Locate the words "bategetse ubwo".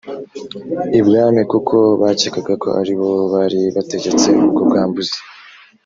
3.75-4.61